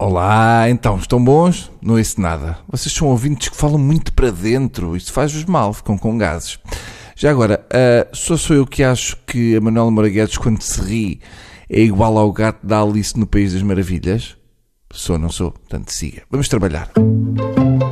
Olá, 0.00 0.70
então, 0.70 0.96
estão 0.96 1.22
bons? 1.22 1.72
Não 1.82 1.96
ouço 1.96 2.20
nada. 2.20 2.56
Vocês 2.68 2.94
são 2.94 3.08
ouvintes 3.08 3.48
que 3.48 3.56
falam 3.56 3.78
muito 3.78 4.12
para 4.12 4.30
dentro. 4.30 4.96
Isto 4.96 5.12
faz-vos 5.12 5.44
mal, 5.44 5.72
ficam 5.74 5.98
com 5.98 6.16
gases. 6.16 6.56
Já 7.16 7.32
agora, 7.32 7.66
uh, 7.66 8.16
só 8.16 8.36
sou 8.36 8.54
eu 8.54 8.64
que 8.64 8.84
acho 8.84 9.16
que 9.26 9.56
a 9.56 9.60
Manuela 9.60 9.90
Moraguetes, 9.90 10.38
quando 10.38 10.62
se 10.62 10.80
ri, 10.80 11.20
é 11.68 11.80
igual 11.80 12.16
ao 12.16 12.32
gato 12.32 12.64
da 12.64 12.80
Alice 12.80 13.18
no 13.18 13.26
País 13.26 13.54
das 13.54 13.62
Maravilhas? 13.62 14.36
Sou, 14.92 15.18
não 15.18 15.30
sou? 15.30 15.50
Portanto, 15.50 15.90
siga. 15.90 16.22
Vamos 16.30 16.48
trabalhar. 16.48 16.92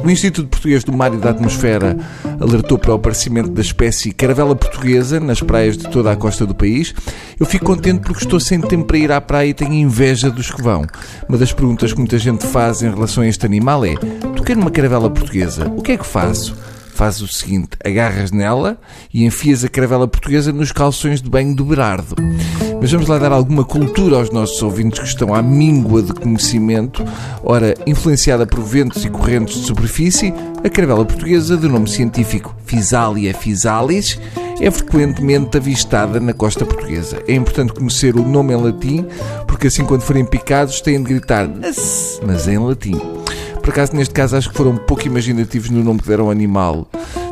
O 0.06 0.10
Instituto 0.10 0.46
Português 0.46 0.84
do 0.84 0.92
Mar 0.92 1.12
e 1.12 1.16
da 1.16 1.30
Atmosfera 1.30 1.96
alertou 2.38 2.78
para 2.78 2.92
o 2.92 2.94
aparecimento 2.94 3.50
da 3.50 3.60
espécie 3.60 4.12
caravela 4.12 4.54
portuguesa 4.54 5.18
nas 5.18 5.40
praias 5.40 5.76
de 5.76 5.90
toda 5.90 6.12
a 6.12 6.16
costa 6.16 6.46
do 6.46 6.54
país. 6.54 6.94
Eu 7.40 7.44
fico 7.44 7.64
contente 7.64 8.02
porque 8.02 8.22
estou 8.22 8.38
sem 8.38 8.60
tempo 8.60 8.84
para 8.84 8.98
ir 8.98 9.10
à 9.10 9.20
praia 9.20 9.48
e 9.48 9.54
tenho 9.54 9.72
inveja 9.72 10.30
dos 10.30 10.48
que 10.48 10.62
vão. 10.62 10.86
Uma 11.28 11.36
das 11.36 11.52
perguntas 11.52 11.92
que 11.92 11.98
muita 11.98 12.20
gente 12.20 12.46
faz 12.46 12.82
em 12.82 12.88
relação 12.88 13.24
a 13.24 13.26
este 13.26 13.44
animal 13.44 13.84
é: 13.84 13.96
toquei 14.36 14.54
numa 14.54 14.70
caravela 14.70 15.10
portuguesa, 15.10 15.66
o 15.76 15.82
que 15.82 15.90
é 15.90 15.96
que 15.96 16.06
faço? 16.06 16.56
Faz 16.96 17.20
o 17.20 17.28
seguinte: 17.28 17.76
agarras 17.84 18.32
nela 18.32 18.80
e 19.12 19.26
enfias 19.26 19.62
a 19.62 19.68
caravela 19.68 20.08
portuguesa 20.08 20.50
nos 20.50 20.72
calções 20.72 21.20
de 21.20 21.28
banho 21.28 21.54
do 21.54 21.62
Berardo. 21.62 22.16
Mas 22.80 22.90
vamos 22.90 23.06
lá 23.06 23.18
dar 23.18 23.32
alguma 23.32 23.64
cultura 23.66 24.16
aos 24.16 24.30
nossos 24.30 24.62
ouvintes 24.62 25.00
que 25.00 25.06
estão 25.06 25.34
à 25.34 25.42
míngua 25.42 26.02
de 26.02 26.14
conhecimento. 26.14 27.04
Ora, 27.44 27.74
influenciada 27.86 28.46
por 28.46 28.62
ventos 28.62 29.04
e 29.04 29.10
correntes 29.10 29.60
de 29.60 29.66
superfície, 29.66 30.32
a 30.64 30.70
caravela 30.70 31.04
portuguesa, 31.04 31.54
de 31.58 31.68
nome 31.68 31.86
científico 31.86 32.56
Physalia 32.64 33.34
physalis, 33.34 34.18
é 34.58 34.70
frequentemente 34.70 35.58
avistada 35.58 36.18
na 36.18 36.32
costa 36.32 36.64
portuguesa. 36.64 37.22
É 37.28 37.34
importante 37.34 37.74
conhecer 37.74 38.16
o 38.16 38.26
nome 38.26 38.54
em 38.54 38.56
latim, 38.56 39.06
porque 39.46 39.66
assim 39.66 39.84
quando 39.84 40.00
forem 40.00 40.24
picados 40.24 40.80
têm 40.80 41.02
de 41.02 41.12
gritar 41.12 41.46
mas 42.26 42.48
em 42.48 42.56
latim. 42.56 42.98
Por 43.66 43.72
acaso, 43.72 43.96
neste 43.96 44.14
caso, 44.14 44.36
acho 44.36 44.48
que 44.48 44.56
foram 44.56 44.76
pouco 44.76 45.08
imaginativos 45.08 45.70
no 45.70 45.82
nome 45.82 45.98
que 45.98 46.06
deram 46.06 46.26
ao 46.26 46.30
animal. 46.30 46.86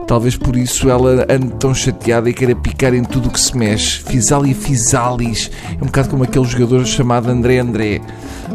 Talvez 0.04 0.36
por 0.36 0.56
isso 0.56 0.90
ela 0.90 1.24
ande 1.30 1.54
tão 1.60 1.72
chateada 1.72 2.28
e 2.28 2.34
queira 2.34 2.56
picar 2.56 2.92
em 2.92 3.04
tudo 3.04 3.28
o 3.28 3.30
que 3.30 3.40
se 3.40 3.56
mexe. 3.56 4.00
Fisalia 4.00 4.52
Fisalis. 4.52 5.48
É 5.70 5.80
um 5.80 5.86
bocado 5.86 6.08
como 6.08 6.24
aquele 6.24 6.44
jogador 6.44 6.84
chamado 6.86 7.30
André 7.30 7.60
André. 7.60 8.00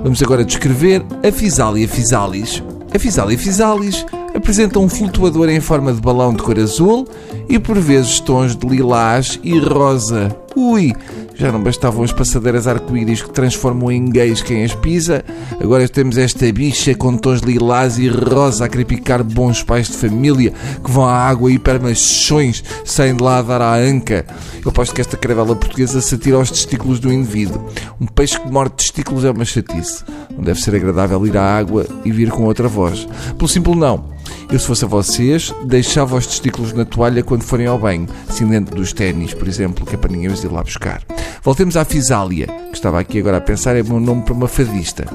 Vamos 0.04 0.22
agora 0.22 0.44
descrever 0.44 1.06
a 1.26 1.32
Fisalia 1.32 1.88
Fisalis. 1.88 2.62
A 2.94 3.00
Fisalia 3.00 3.38
Fisalis 3.38 4.06
apresenta 4.36 4.78
um 4.78 4.90
flutuador 4.90 5.48
em 5.48 5.62
forma 5.62 5.94
de 5.94 6.02
balão 6.02 6.34
de 6.34 6.44
cor 6.44 6.60
azul 6.60 7.08
e 7.48 7.58
por 7.58 7.80
vezes 7.80 8.20
tons 8.20 8.58
de 8.58 8.68
lilás 8.68 9.40
e 9.42 9.58
rosa. 9.58 10.36
Ui, 10.54 10.94
já 11.40 11.54
não 11.54 11.64
bastavam 11.64 12.04
as 12.04 12.12
passadeiras 12.12 12.68
arco-íris 12.68 13.22
que 13.22 13.32
transformam 13.32 13.90
em 13.90 14.10
gays 14.10 14.42
quem 14.42 14.66
as 14.66 14.76
pisa, 14.76 15.24
agora 15.62 15.88
temos 15.88 16.18
esta 16.18 16.52
bicha 16.52 16.94
com 16.94 17.16
tons 17.16 17.40
lilás 17.40 17.98
e 17.98 18.10
rosa 18.10 18.66
a 18.66 18.70
crepicar 18.70 19.24
bons 19.24 19.64
pais 19.64 19.88
de 19.88 19.96
família 19.96 20.54
que 20.84 20.92
vão 20.92 21.06
à 21.06 21.14
água 21.14 21.50
e 21.50 21.58
permachões 21.58 22.62
saem 22.84 23.16
de 23.16 23.24
lá 23.24 23.42
dar 23.42 23.62
à 23.62 23.76
anca. 23.76 24.26
Eu 24.64 24.70
aposto 24.70 24.94
que 24.94 25.00
esta 25.00 25.16
caravela 25.16 25.56
portuguesa 25.56 26.02
se 26.02 26.16
atira 26.16 26.36
aos 26.36 26.52
testículos 26.52 27.00
do 27.00 27.12
indivíduo. 27.12 27.66
Um 28.02 28.06
peixe 28.06 28.38
que 28.38 28.52
morde 28.52 28.76
testículos 28.76 29.24
é 29.24 29.32
uma 29.32 29.46
chatice. 29.46 30.04
Não 30.36 30.44
deve 30.44 30.60
ser 30.60 30.76
agradável 30.76 31.26
ir 31.26 31.38
à 31.38 31.58
água 31.58 31.86
e 32.04 32.12
vir 32.12 32.30
com 32.32 32.44
outra 32.44 32.68
voz. 32.68 33.08
Pelo 33.38 33.48
simples 33.48 33.78
não. 33.78 34.10
Eu, 34.52 34.60
se 34.60 34.68
fosse 34.68 34.84
a 34.84 34.88
vocês, 34.88 35.54
deixava 35.64 36.18
os 36.18 36.28
testículos 36.28 36.74
na 36.74 36.84
toalha 36.84 37.24
quando 37.24 37.44
forem 37.44 37.68
ao 37.68 37.80
banho, 37.80 38.08
assim 38.28 38.46
dentro 38.46 38.76
dos 38.76 38.92
ténis, 38.92 39.34
por 39.34 39.48
exemplo, 39.48 39.86
que 39.86 39.96
é 39.96 39.98
para 39.98 40.12
ninguém 40.12 40.30
ir 40.30 40.52
lá 40.52 40.64
buscar. 40.64 41.02
Voltemos 41.42 41.78
à 41.78 41.86
Fisália, 41.86 42.48
que 42.48 42.76
estava 42.76 43.00
aqui 43.00 43.20
agora 43.20 43.38
a 43.38 43.42
pensar, 43.42 43.76
é 43.76 43.82
bom 43.82 44.00
nome 44.00 44.24
para 44.24 44.34
uma 44.34 44.48
fadista. 44.48 45.06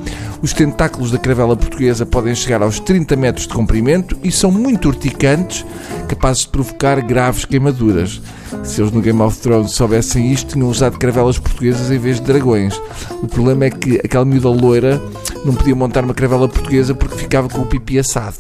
Os 0.40 0.52
tentáculos 0.52 1.10
da 1.10 1.18
caravela 1.18 1.56
portuguesa 1.56 2.06
podem 2.06 2.34
chegar 2.34 2.62
aos 2.62 2.80
30 2.80 3.14
metros 3.16 3.46
de 3.46 3.54
comprimento 3.54 4.16
e 4.22 4.32
são 4.32 4.50
muito 4.50 4.88
urticantes, 4.88 5.64
capazes 6.08 6.42
de 6.42 6.48
provocar 6.48 7.00
graves 7.02 7.44
queimaduras. 7.44 8.22
Se 8.62 8.80
eles 8.80 8.92
no 8.92 9.02
Game 9.02 9.20
of 9.20 9.38
Thrones 9.38 9.72
soubessem 9.72 10.32
isto, 10.32 10.54
tinham 10.54 10.68
usado 10.68 10.98
caravelas 10.98 11.38
portuguesas 11.38 11.90
em 11.90 11.98
vez 11.98 12.20
de 12.20 12.26
dragões. 12.26 12.74
O 13.22 13.28
problema 13.28 13.66
é 13.66 13.70
que 13.70 14.00
aquela 14.02 14.24
miúda 14.24 14.48
loira 14.48 15.02
não 15.44 15.54
podia 15.54 15.74
montar 15.74 16.04
uma 16.04 16.14
caravela 16.14 16.48
portuguesa 16.48 16.94
porque 16.94 17.18
ficava 17.18 17.48
com 17.48 17.60
o 17.60 17.66
pipi 17.66 17.98
assado. 17.98 18.36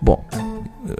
Bom, 0.00 0.24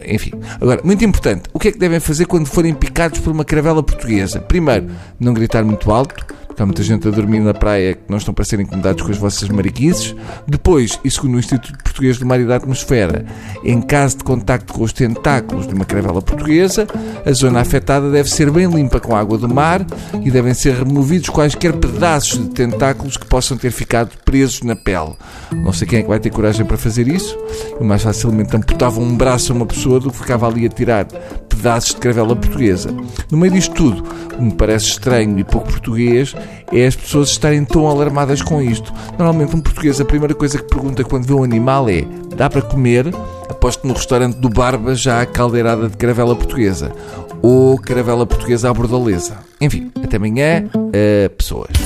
enfim. 0.07 0.33
Agora, 0.61 0.81
muito 0.85 1.05
importante, 1.05 1.43
o 1.53 1.59
que 1.59 1.69
é 1.69 1.73
que 1.73 1.79
devem 1.79 2.01
fazer 2.01 2.27
quando 2.27 2.47
forem 2.47 2.75
picados 2.75 3.21
por 3.21 3.31
uma 3.31 3.45
caravela 3.45 3.83
portuguesa? 3.83 4.41
Primeiro, 4.41 4.91
não 5.19 5.35
gritar 5.35 5.65
muito 5.65 5.91
alto. 5.91 6.34
Há 6.59 6.65
muita 6.65 6.83
gente 6.83 7.09
a 7.09 7.11
dormir 7.11 7.41
na 7.41 7.53
praia 7.53 7.95
que 7.95 8.03
não 8.09 8.19
estão 8.19 8.33
para 8.33 8.45
ser 8.45 8.61
incomodados 8.61 9.03
com 9.03 9.11
as 9.11 9.19
vossas 9.19 9.49
mariquices. 9.49 10.15
Depois, 10.47 10.99
e 11.05 11.11
segundo 11.11 11.35
o 11.35 11.39
Instituto 11.39 11.77
Português 11.83 12.19
de 12.19 12.25
Mar 12.25 12.41
e 12.41 12.45
da 12.45 12.57
Atmosfera, 12.57 13.25
em 13.65 13.81
caso 13.81 14.19
de 14.19 14.25
contacto 14.25 14.73
com 14.73 14.83
os 14.83 14.93
tentáculos 14.93 15.67
de 15.67 15.75
uma 15.75 15.85
caravela 15.85 16.23
portuguesa, 16.23 16.87
a 17.25 17.33
zona 17.33 17.61
afetada 17.61 18.11
deve 18.11 18.31
ser 18.31 18.51
bem 18.51 18.67
limpa 18.67 19.01
com 19.01 19.17
água 19.17 19.37
do 19.37 19.49
mar 19.49 19.85
e 20.23 20.31
devem 20.31 20.55
ser 20.55 20.75
removidos 20.75 21.29
quaisquer 21.29 21.73
pedaços 21.75 22.39
de 22.39 22.49
tentáculos 22.49 23.17
que 23.17 23.27
possam 23.27 23.57
ter 23.57 23.71
ficado 23.71 24.11
presos 24.25 24.63
na 24.63 24.77
pele. 24.77 25.15
Não 25.53 25.73
sei 25.73 25.87
quem 25.87 25.99
é 26.01 26.03
que 26.03 26.09
vai 26.09 26.21
ter 26.21 26.31
coragem 26.31 26.65
para 26.65 26.77
fazer 26.77 27.09
isso. 27.09 27.37
Eu 27.79 27.85
mais 27.85 28.03
facilmente 28.03 28.57
amputava 28.57 29.01
um 29.01 29.17
braço 29.17 29.53
a 29.53 29.57
uma 29.57 29.67
pessoa 29.67 30.01
do 30.01 30.11
que 30.11 30.19
ficava 30.19 30.47
ali 30.47 30.67
a 30.67 30.69
tirar 30.69 31.07
de 31.65 31.97
caravela 31.97 32.37
portuguesa. 32.37 32.91
No 33.31 33.39
meio 33.39 33.53
disto 33.53 33.75
tudo, 33.75 34.03
o 34.03 34.29
que 34.29 34.43
me 34.43 34.53
parece 34.53 34.87
estranho 34.87 35.39
e 35.39 35.45
pouco 35.45 35.69
português 35.69 36.35
é 36.73 36.87
as 36.87 36.95
pessoas 36.95 37.31
estarem 37.31 37.65
tão 37.65 37.87
alarmadas 37.87 38.43
com 38.43 38.61
isto. 38.61 38.93
Normalmente 39.19 39.57
um 39.57 39.61
português 39.61 40.01
a 40.01 40.05
primeira 40.05 40.35
coisa 40.35 40.59
que 40.59 40.65
pergunta 40.65 41.03
quando 41.05 41.27
vê 41.27 41.33
um 41.33 41.43
animal 41.43 41.89
é 41.89 42.05
dá 42.37 42.51
para 42.51 42.63
comer? 42.63 43.07
Aposto 43.49 43.87
no 43.87 43.95
restaurante 43.95 44.37
do 44.37 44.49
Barba 44.49 44.95
já 44.95 45.21
a 45.21 45.27
caldeirada 45.27 45.89
de 45.89 45.97
caravela 45.97 46.37
portuguesa. 46.37 46.93
Ou 47.43 47.79
caravela 47.79 48.27
portuguesa 48.27 48.71
à 48.71 48.75
bordaleza. 48.75 49.39
Enfim, 49.61 49.91
até 50.03 50.17
amanhã, 50.17 50.65
uh, 50.75 51.31
pessoas. 51.31 51.84